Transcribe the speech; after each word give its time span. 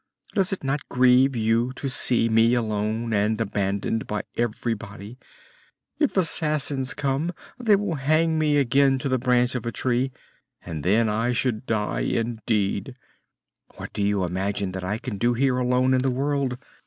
Does 0.33 0.51
it 0.51 0.63
not 0.63 0.89
grieve 0.89 1.35
you 1.35 1.73
to 1.73 1.87
see 1.87 2.27
me 2.27 2.55
alone 2.55 3.13
and 3.13 3.39
abandoned 3.39 4.07
by 4.07 4.23
everybody? 4.35 5.19
If 5.99 6.17
assassins 6.17 6.95
come 6.95 7.33
they 7.59 7.75
will 7.75 7.93
hang 7.93 8.39
me 8.39 8.57
again 8.57 8.97
to 8.97 9.09
the 9.09 9.19
branch 9.19 9.53
of 9.53 9.67
a 9.67 9.71
tree, 9.71 10.11
and 10.65 10.83
then 10.83 11.07
I 11.07 11.33
should 11.33 11.67
die 11.67 11.99
indeed. 11.99 12.95
What 13.75 13.93
do 13.93 14.01
you 14.01 14.23
imagine 14.23 14.71
that 14.71 14.83
I 14.83 14.97
can 14.97 15.19
do 15.19 15.35
here 15.35 15.59
alone 15.59 15.93
in 15.93 16.01
the 16.01 16.09
world? 16.09 16.57